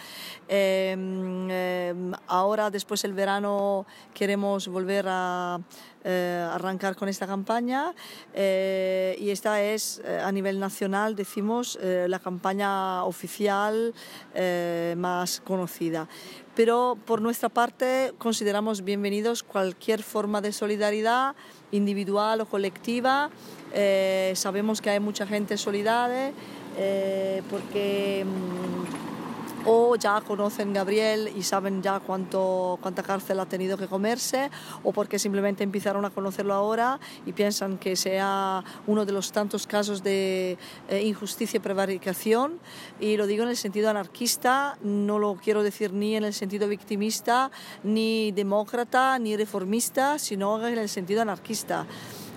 Em, 0.47 1.49
ahora, 2.27 2.69
después 2.69 3.01
del 3.01 3.13
verano, 3.13 3.87
queremos 4.13 4.67
volver 4.67 5.05
a 5.07 5.59
arrancar 6.03 6.95
con 6.95 7.09
esta 7.09 7.27
campaña 7.27 7.93
y 8.33 9.29
esta 9.29 9.61
es 9.61 10.01
a 10.05 10.31
nivel 10.31 10.59
nacional, 10.59 11.15
decimos, 11.15 11.77
eh, 11.81 12.07
la 12.09 12.19
campaña 12.19 13.03
oficial 13.03 13.93
eh, 14.33 14.95
más 14.97 15.41
conocida. 15.41 16.07
Pero 16.55 16.97
por 17.05 17.21
nuestra 17.21 17.49
parte 17.49 18.13
consideramos 18.17 18.83
bienvenidos 18.83 19.43
cualquier 19.43 20.03
forma 20.03 20.41
de 20.41 20.51
solidaridad, 20.51 21.35
individual 21.71 22.41
o 22.41 22.45
colectiva. 22.45 23.29
Eh, 23.73 24.33
sabemos 24.35 24.81
que 24.81 24.89
hay 24.89 24.99
mucha 24.99 25.25
gente 25.25 25.57
solidaria 25.57 26.33
porque... 27.49 28.25
O 29.71 29.95
ya 29.95 30.19
conocen 30.21 30.73
Gabriel 30.73 31.31
y 31.37 31.43
saben 31.43 31.83
ya 31.83 31.99
cuánto, 31.99 32.79
cuánta 32.81 33.03
cárcel 33.03 33.39
ha 33.39 33.45
tenido 33.45 33.77
que 33.77 33.85
comerse, 33.87 34.49
o 34.83 34.91
porque 34.91 35.19
simplemente 35.19 35.63
empezaron 35.63 36.05
a 36.05 36.09
conocerlo 36.09 36.55
ahora 36.55 36.99
y 37.23 37.33
piensan 37.33 37.77
que 37.77 37.95
sea 37.95 38.63
uno 38.87 39.05
de 39.05 39.11
los 39.11 39.31
tantos 39.31 39.67
casos 39.67 40.01
de 40.01 40.57
eh, 40.89 41.03
injusticia 41.03 41.57
y 41.57 41.59
prevaricación. 41.59 42.59
Y 42.99 43.15
lo 43.15 43.27
digo 43.27 43.43
en 43.43 43.49
el 43.49 43.57
sentido 43.57 43.91
anarquista, 43.91 44.75
no 44.81 45.19
lo 45.19 45.35
quiero 45.35 45.61
decir 45.61 45.93
ni 45.93 46.15
en 46.15 46.23
el 46.23 46.33
sentido 46.33 46.67
victimista, 46.67 47.51
ni 47.83 48.31
demócrata, 48.31 49.19
ni 49.19 49.37
reformista, 49.37 50.17
sino 50.17 50.67
en 50.67 50.79
el 50.79 50.89
sentido 50.89 51.21
anarquista. 51.21 51.85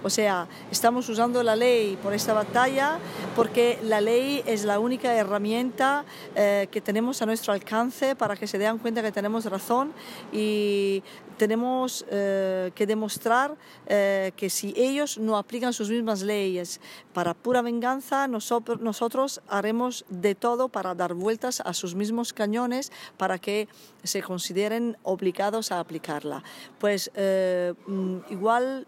O 0.04 0.10
sea, 0.10 0.48
estamos 0.70 1.08
usando 1.08 1.42
la 1.42 1.54
ley 1.54 1.96
por 2.02 2.12
esta 2.12 2.32
batalla 2.32 2.98
porque 3.36 3.78
la 3.84 4.00
ley 4.00 4.42
es 4.46 4.64
la 4.64 4.80
única 4.80 5.14
herramienta 5.14 6.04
eh, 6.34 6.66
que 6.72 6.80
tenemos 6.80 7.22
a 7.22 7.26
nuestro 7.26 7.52
alcance 7.52 8.16
para 8.16 8.36
que 8.36 8.48
se 8.48 8.58
den 8.58 8.78
cuenta 8.78 9.02
que 9.02 9.12
tenemos 9.12 9.44
razón 9.44 9.92
y 10.32 11.04
tenemos 11.36 12.04
eh, 12.10 12.72
que 12.74 12.86
demostrar 12.86 13.56
eh, 13.86 14.32
que 14.36 14.50
si 14.50 14.74
ellos 14.76 15.18
no 15.18 15.36
aplican 15.36 15.72
sus 15.72 15.88
mismas 15.88 16.22
leyes 16.22 16.80
para 17.12 17.34
pura 17.34 17.62
venganza, 17.62 18.26
nosotros, 18.26 18.80
nosotros 18.80 19.40
haremos 19.48 20.04
de 20.08 20.34
todo 20.34 20.68
para 20.68 20.94
dar 20.96 21.14
vueltas 21.14 21.60
a 21.64 21.74
sus 21.74 21.94
mismos 21.94 22.32
cañones 22.32 22.90
para 23.16 23.38
que 23.38 23.68
se 24.02 24.20
consideren 24.20 24.96
obligados 25.04 25.70
a 25.70 25.78
aplicarla. 25.78 26.42
Pues 26.78 27.10
mm, 27.14 28.18
igual 28.30 28.86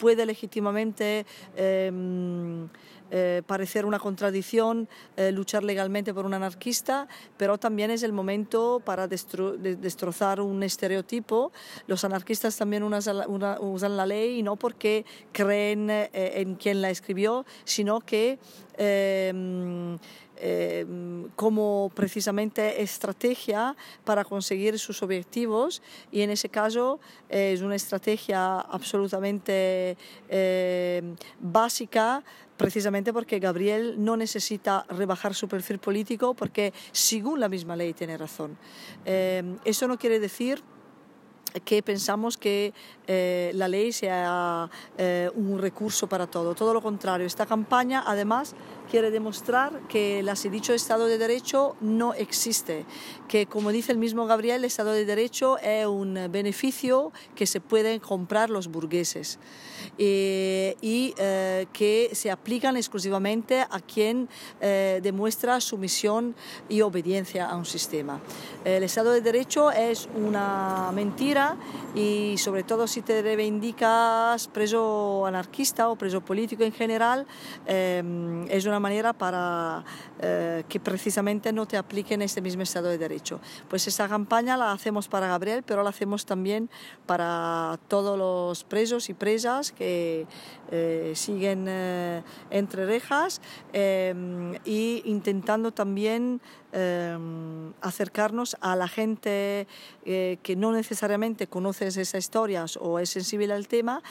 puede 0.00 0.24
legítimamente 0.26 1.26
em, 1.56 2.68
eh, 3.10 3.42
parecer 3.46 3.84
una 3.86 3.98
contradicción 3.98 4.88
eh, 5.16 5.32
luchar 5.32 5.64
legalmente 5.64 6.14
por 6.14 6.26
un 6.26 6.34
anarquista, 6.34 7.08
pero 7.36 7.58
también 7.58 7.90
es 7.90 8.02
el 8.02 8.12
momento 8.12 8.80
para 8.84 9.08
destrozar 9.08 10.40
un 10.40 10.62
estereotipo. 10.62 11.50
Los 11.86 12.04
anarquistas 12.04 12.56
también 12.56 12.84
usan 12.84 13.96
la 13.96 14.06
ley 14.06 14.42
no 14.42 14.56
porque 14.56 15.04
creen 15.32 15.90
eh, 15.90 16.10
en 16.12 16.54
quien 16.54 16.82
la 16.82 16.90
escribió, 16.90 17.44
sino 17.64 18.00
que 18.00 18.38
em, 18.78 19.98
Em, 20.42 21.28
como 21.36 21.92
precisamente 21.94 22.80
estrategia 22.80 23.76
para 24.04 24.24
conseguir 24.24 24.78
sus 24.78 25.02
objetivos 25.02 25.82
y 26.10 26.22
en 26.22 26.30
ese 26.30 26.48
caso 26.48 26.98
es 27.28 27.60
una 27.60 27.76
estrategia 27.76 28.58
absolutamente 28.58 29.98
básica 31.40 32.24
precisamente 32.60 33.14
porque 33.14 33.38
Gabriel 33.38 33.94
no 33.96 34.18
necesita 34.18 34.84
rebajar 34.90 35.34
su 35.34 35.48
perfil 35.48 35.78
político 35.78 36.34
porque 36.34 36.74
según 36.92 37.40
la 37.40 37.48
misma 37.48 37.74
ley 37.74 37.94
tiene 37.94 38.18
razón. 38.18 38.58
Em, 39.06 39.56
eso 39.64 39.88
no 39.88 39.98
quiere 39.98 40.20
decir 40.20 40.62
que 41.64 41.82
pensamos 41.82 42.36
que 42.36 42.74
eh, 43.06 43.50
la 43.54 43.66
ley 43.66 43.92
sea 43.92 44.68
eh, 44.98 45.30
un 45.34 45.58
recurso 45.58 46.06
para 46.06 46.26
todo. 46.26 46.54
Todo 46.54 46.74
lo 46.74 46.82
contrario, 46.82 47.26
esta 47.26 47.46
campaña 47.46 48.04
además 48.06 48.54
quiere 48.90 49.10
demostrar 49.10 49.80
que 49.88 50.18
el 50.18 50.30
dicho 50.50 50.74
Estado 50.74 51.06
de 51.06 51.16
Derecho 51.16 51.76
no 51.80 52.12
existe, 52.14 52.84
que 53.28 53.46
como 53.46 53.70
dice 53.70 53.92
el 53.92 53.98
mismo 53.98 54.26
Gabriel, 54.26 54.58
el 54.58 54.64
Estado 54.64 54.90
de 54.92 55.04
Derecho 55.04 55.58
es 55.58 55.86
un 55.86 56.18
beneficio 56.30 57.12
que 57.36 57.46
se 57.46 57.60
pueden 57.60 58.00
comprar 58.00 58.50
los 58.50 58.68
burgueses 58.68 59.38
eh, 59.96 60.76
y 60.80 61.14
eh, 61.18 61.66
que 61.72 62.10
se 62.12 62.30
aplican 62.30 62.76
exclusivamente 62.76 63.60
a 63.60 63.80
quien 63.80 64.28
eh, 64.60 65.00
demuestra 65.02 65.60
sumisión 65.60 66.34
y 66.68 66.80
obediencia 66.80 67.46
a 67.46 67.56
un 67.56 67.66
sistema. 67.66 68.20
El 68.64 68.82
Estado 68.82 69.12
de 69.12 69.20
Derecho 69.20 69.70
es 69.70 70.08
una 70.16 70.90
mentira 70.92 71.56
y 71.94 72.36
sobre 72.38 72.64
todo 72.64 72.86
si 72.86 73.02
te 73.02 73.22
reivindicas 73.22 74.48
preso 74.48 75.26
anarquista 75.26 75.88
o 75.88 75.96
preso 75.96 76.20
político 76.20 76.64
en 76.64 76.72
general, 76.72 77.26
es 77.66 78.66
una 78.66 78.79
manera 78.80 79.12
para 79.12 79.84
que 80.68 80.80
precisamente 80.80 81.52
no 81.52 81.66
te 81.66 81.76
apliquen 81.76 82.20
este 82.22 82.40
mismo 82.42 82.62
Estado 82.62 82.88
de 82.88 82.98
Derecho. 82.98 83.40
Pues 83.68 83.86
esta 83.86 84.08
campaña 84.08 84.56
la 84.56 84.72
hacemos 84.72 85.08
para 85.08 85.28
Gabriel, 85.28 85.62
pero 85.62 85.82
la 85.82 85.90
hacemos 85.90 86.26
también 86.26 86.70
para 87.06 87.78
todos 87.88 88.18
los 88.18 88.64
presos 88.64 89.08
y 89.08 89.14
presas 89.14 89.72
que 89.72 90.26
eh, 90.70 91.12
siguen 91.14 91.66
eh, 91.68 92.22
entre 92.50 92.86
rejas 92.86 93.40
e 93.72 94.14
intentando 95.04 95.72
también 95.72 96.40
acercarnos 97.80 98.56
a 98.60 98.76
la 98.76 98.88
gente 98.88 99.66
que 100.04 100.54
no 100.56 100.72
necesariamente 100.72 101.46
conoce 101.46 101.86
esas 101.86 102.14
historias 102.14 102.78
o 102.80 102.98
es 102.98 103.10
sensible 103.10 103.52
al 103.52 103.66
tema 103.66 104.02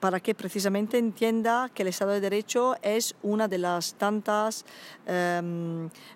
para 0.00 0.20
que 0.20 0.34
precisamente 0.34 0.98
entienda 0.98 1.70
que 1.74 1.82
el 1.82 1.88
Estado 1.88 2.12
de 2.12 2.20
Derecho 2.20 2.76
es 2.82 3.14
una 3.22 3.48
de 3.48 3.58
las 3.58 3.94
tantas 3.94 4.64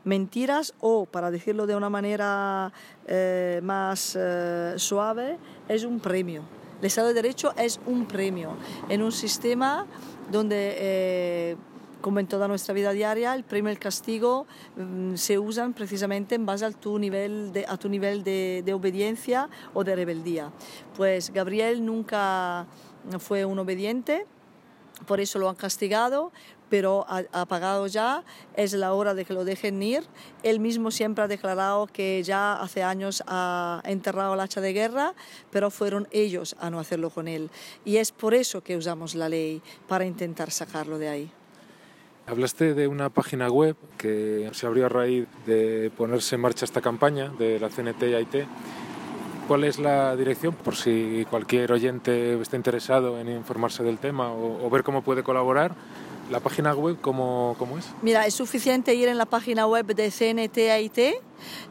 mentiras 0.04 0.74
o, 0.80 1.06
para 1.06 1.30
decirlo 1.30 1.66
de 1.66 1.74
una 1.74 1.90
manera 1.90 2.72
más 3.62 4.18
suave, 4.76 5.38
es 5.68 5.84
un 5.84 6.00
premio. 6.00 6.42
El 6.80 6.86
Estado 6.86 7.08
de 7.08 7.14
Derecho 7.14 7.54
es 7.56 7.80
un 7.86 8.06
premio 8.06 8.56
en 8.88 9.02
un 9.02 9.10
sistema 9.10 9.86
donde, 10.30 10.76
eh, 10.78 11.56
como 12.06 12.20
en 12.20 12.28
toda 12.28 12.46
nuestra 12.46 12.72
vida 12.72 12.92
diaria, 12.92 13.34
el 13.34 13.42
premio 13.42 13.68
y 13.68 13.75
el 13.75 13.80
castigo 13.80 14.46
mm, 14.76 15.16
se 15.16 15.40
usan 15.40 15.75
precisamente 15.75 16.36
en 16.36 16.46
base 16.46 16.64
a 16.64 16.70
tu 16.70 17.00
nivel, 17.00 17.52
de, 17.52 17.66
a 17.66 17.76
tu 17.76 17.88
nivel 17.88 18.22
de, 18.22 18.62
de 18.64 18.72
obediencia 18.75 19.48
o 19.75 19.82
de 19.82 19.96
rebeldía. 19.96 20.52
Pues 20.96 21.32
Gabriel 21.32 21.84
nunca 21.84 22.68
fue 23.18 23.44
un 23.44 23.58
obediente, 23.58 24.25
por 25.04 25.18
eso 25.18 25.40
lo 25.40 25.48
han 25.48 25.56
castigado, 25.56 26.30
pero 26.70 27.04
ha, 27.08 27.44
pagado 27.46 27.88
ya, 27.88 28.22
es 28.54 28.72
la 28.72 28.92
hora 28.92 29.12
de 29.12 29.25
que 29.25 29.34
lo 29.34 29.44
dejen 29.44 29.82
ir. 29.82 30.04
Él 30.44 30.60
mismo 30.60 30.92
siempre 30.92 31.25
ha 31.25 31.28
declarado 31.28 31.88
que 31.88 32.22
ya 32.22 32.52
hace 32.52 32.84
años 32.84 33.25
ha 33.26 33.82
enterrado 33.84 34.34
el 34.34 34.38
hacha 34.38 34.60
de 34.60 34.72
guerra, 34.72 35.12
pero 35.50 35.72
fueron 35.72 36.06
ellos 36.12 36.54
a 36.60 36.70
no 36.70 36.78
hacerlo 36.78 37.10
con 37.10 37.26
él. 37.26 37.50
Y 37.84 37.96
es 37.96 38.12
por 38.12 38.32
eso 38.32 38.62
que 38.62 38.76
usamos 38.76 39.16
la 39.16 39.28
ley, 39.28 39.60
para 39.88 40.06
intentar 40.06 40.52
sacarlo 40.52 40.98
de 40.98 41.08
ahí. 41.08 41.32
Hablaste 42.28 42.75
de 42.75 42.88
una 42.88 43.09
página 43.09 43.49
web 43.49 43.76
que 43.99 44.50
se 44.52 44.66
abrió 44.66 44.87
a 44.87 44.88
raíz 44.88 45.28
de 45.47 45.92
ponerse 45.97 46.35
en 46.35 46.40
marcha 46.40 46.64
esta 46.64 46.80
campaña 46.80 47.30
de 47.38 47.61
la 47.61 47.68
CNT 47.68 48.02
y 48.02 48.14
AIT. 48.14 48.35
¿Cuál 49.47 49.62
es 49.62 49.78
la 49.78 50.16
dirección? 50.16 50.52
Por 50.52 50.75
si 50.75 51.25
cualquier 51.30 51.71
oyente 51.71 52.40
está 52.40 52.56
interesado 52.56 53.21
en 53.21 53.28
informarse 53.28 53.85
del 53.85 53.99
tema 53.99 54.33
o, 54.33 54.66
o 54.66 54.71
ver 54.71 54.83
cómo 54.83 55.02
puede 55.02 55.23
colaborar. 55.23 55.76
¿La 56.30 56.40
página 56.40 56.75
web 56.75 56.99
cómo, 57.00 57.54
cómo, 57.59 57.78
es? 57.78 57.87
Mira, 58.02 58.26
es 58.26 58.35
suficiente 58.35 58.95
ir 58.95 59.09
en 59.09 59.16
la 59.16 59.26
página 59.26 59.66
web 59.66 59.87
de 59.87 60.11
CNTIT 60.11 61.23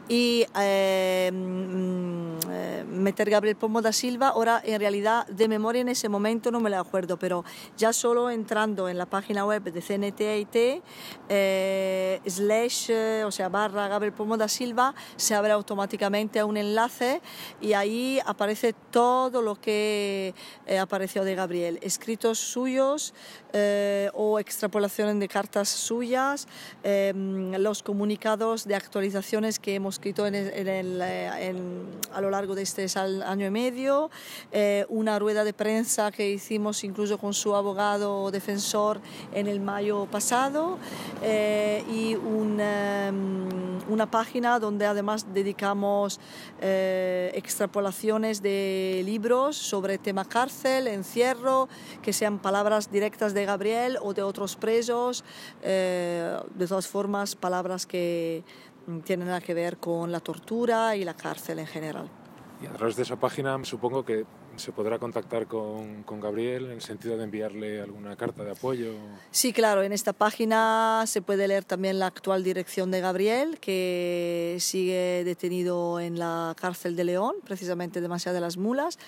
y 0.08 0.46
eh, 0.58 1.30
mm, 1.32 2.50
eh, 2.50 2.84
meter 2.88 3.28
Gabriel 3.28 3.56
Pomo 3.56 3.82
da 3.82 3.92
Silva. 3.92 4.28
Ahora, 4.28 4.62
en 4.64 4.78
realidad, 4.80 5.26
de 5.26 5.48
memoria 5.48 5.80
en 5.80 5.88
ese 5.88 6.08
momento 6.08 6.50
no 6.50 6.60
me 6.60 6.70
lo 6.70 6.78
acuerdo, 6.78 7.18
pero 7.18 7.44
ya 7.76 7.92
solo 7.92 8.30
entrando 8.30 8.88
en 8.88 8.98
la 8.98 9.06
página 9.06 9.44
web 9.44 9.62
de 9.64 9.82
CNTIT, 9.82 10.82
eh, 11.28 12.20
slash, 12.26 12.90
o 13.24 13.30
sea, 13.30 13.48
barra 13.48 13.88
Gabriel 13.88 14.12
Pomo 14.12 14.36
da 14.36 14.48
Silva, 14.48 14.94
se 15.16 15.34
abre 15.34 15.52
automáticamente 15.52 16.42
un 16.44 16.56
enlace 16.56 17.20
y 17.60 17.72
ahí 17.72 18.20
aparece 18.24 18.74
todo 18.90 19.42
lo 19.42 19.60
que 19.60 20.34
apareció 20.80 21.24
de 21.24 21.34
Gabriel, 21.34 21.78
escritos 21.82 22.38
suyos 22.38 23.14
o 24.12 24.38
extrapolaciones 24.46 25.18
de 25.18 25.26
cartas 25.26 25.68
suyas, 25.68 26.46
los 26.84 27.82
comunicados 27.82 28.64
de 28.64 28.76
actualizaciones 28.76 29.58
que 29.58 29.74
hemos 29.74 29.96
escrito 29.96 30.24
en 30.26 30.34
eh, 30.36 31.54
a 32.12 32.20
lo 32.20 32.30
largo 32.30 32.54
de 32.54 32.62
este 32.62 32.86
año 32.96 33.46
y 33.46 33.50
medio, 33.50 34.08
eh, 34.52 34.86
una 34.88 35.18
rueda 35.18 35.42
de 35.42 35.52
prensa 35.52 36.12
que 36.12 36.30
hicimos 36.30 36.84
incluso 36.84 37.18
con 37.18 37.34
su 37.34 37.56
abogado 37.56 38.30
defensor 38.30 39.00
en 39.32 39.48
el 39.48 39.58
mayo 39.60 40.06
pasado 40.06 40.78
eh, 41.22 41.84
y 41.90 42.12
em, 42.12 43.78
una 43.88 44.10
página 44.10 44.60
donde 44.60 44.86
además 44.86 45.26
dedicamos 45.32 46.20
extrapolaciones 46.60 48.42
de 48.42 49.02
libros 49.04 49.56
sobre 49.56 49.98
tema 49.98 50.24
cárcel, 50.24 50.86
encierro, 50.86 51.68
que 52.02 52.12
sean 52.12 52.38
palabras 52.38 52.90
directas 52.90 53.34
de 53.34 53.44
Gabriel 53.44 53.98
o 54.00 54.14
de 54.14 54.22
otros 54.22 54.35
presos, 54.56 55.24
de 55.62 56.66
todas 56.68 56.86
formas 56.86 57.34
palabras 57.34 57.86
que 57.86 58.44
tiene 59.04 59.24
nada 59.24 59.40
que 59.40 59.54
ver 59.54 59.78
con 59.78 60.12
la 60.12 60.20
tortura 60.20 60.96
y 60.96 61.04
la 61.04 61.14
cárcel 61.14 61.58
en 61.58 61.66
general. 61.66 62.08
Y 62.62 62.66
a 62.66 62.72
través 62.72 62.96
de 62.96 63.02
esa 63.02 63.16
página 63.16 63.58
supongo 63.64 64.04
que 64.04 64.24
se 64.56 64.72
podrá 64.72 64.98
contactar 64.98 65.46
con, 65.46 66.02
con, 66.04 66.20
Gabriel 66.20 66.66
en 66.66 66.72
el 66.72 66.80
sentido 66.80 67.18
de 67.18 67.24
enviarle 67.24 67.82
alguna 67.82 68.16
carta 68.16 68.42
de 68.42 68.52
apoyo. 68.52 68.94
Sí, 69.30 69.52
claro, 69.52 69.82
en 69.82 69.92
esta 69.92 70.14
página 70.14 71.04
se 71.06 71.20
puede 71.20 71.46
leer 71.46 71.64
también 71.64 71.98
la 71.98 72.06
actual 72.06 72.42
dirección 72.42 72.90
de 72.90 73.00
Gabriel, 73.00 73.58
que 73.60 74.56
sigue 74.60 75.24
detenido 75.24 76.00
en 76.00 76.18
la 76.18 76.54
cárcel 76.58 76.96
de 76.96 77.04
León, 77.04 77.34
precisamente 77.44 78.00
demasiado 78.00 78.34
de 78.34 78.40
las 78.40 78.56
mulas 78.56 78.98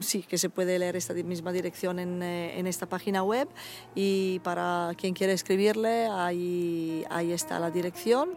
sí, 0.00 0.22
que 0.22 0.38
se 0.38 0.48
puede 0.48 0.78
leer 0.78 0.96
esta 0.96 1.14
misma 1.14 1.52
dirección 1.52 1.98
en, 1.98 2.22
eh, 2.22 2.58
en, 2.58 2.66
esta 2.66 2.86
página 2.86 3.22
web 3.22 3.48
y 3.94 4.38
para 4.40 4.92
quien 4.96 5.14
quiera 5.14 5.32
escribirle, 5.32 6.06
ahí, 6.06 7.04
ahí 7.10 7.32
está 7.32 7.58
la 7.58 7.70
dirección. 7.70 8.30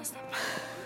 Está. 0.00 0.20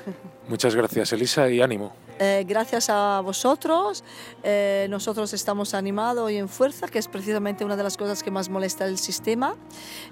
Muchas 0.48 0.74
gracias, 0.74 1.12
Elisa, 1.12 1.48
y 1.50 1.60
ánimo. 1.60 2.05
Eh, 2.18 2.44
gracias 2.48 2.88
a 2.88 3.20
vosotros, 3.20 4.02
eh, 4.42 4.86
nosotros 4.88 5.34
estamos 5.34 5.74
animados 5.74 6.30
y 6.30 6.36
en 6.36 6.48
fuerza, 6.48 6.88
que 6.88 6.98
es 6.98 7.08
precisamente 7.08 7.64
una 7.64 7.76
de 7.76 7.82
las 7.82 7.96
cosas 7.96 8.22
que 8.22 8.30
más 8.30 8.48
molesta 8.48 8.86
el 8.86 8.98
sistema. 8.98 9.54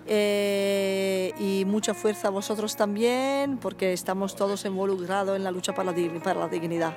Eh, 0.07 1.33
y 1.38 1.64
mucha 1.64 1.95
fuerza 1.95 2.29
a 2.29 2.31
vosotros 2.31 2.77
también, 2.77 3.59
porque 3.59 3.93
estamos 3.93 4.37
todos 4.37 4.64
involucrados 4.64 5.37
en 5.37 5.45
la 5.45 5.51
lucha 5.51 5.75
para 5.75 5.93
la, 5.93 6.21
para 6.21 6.40
la 6.40 6.49
dignidad. 6.49 6.95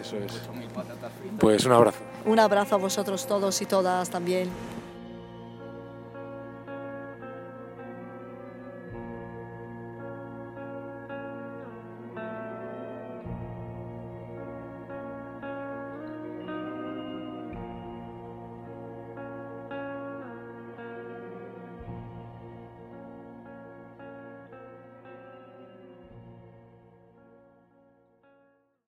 Eso 0.00 0.16
es. 0.16 0.40
Pues 1.38 1.64
un 1.64 1.72
abrazo. 1.72 1.98
Un 2.24 2.38
abrazo 2.38 2.74
a 2.74 2.78
vosotros 2.78 3.26
todos 3.26 3.60
y 3.60 3.66
todas 3.66 4.08
también. 4.10 4.48